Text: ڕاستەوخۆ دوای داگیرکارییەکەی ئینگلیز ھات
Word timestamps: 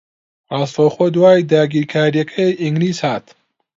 ڕاستەوخۆ 0.57 1.05
دوای 1.15 1.39
داگیرکارییەکەی 1.51 2.57
ئینگلیز 2.61 2.97
ھات 3.05 3.25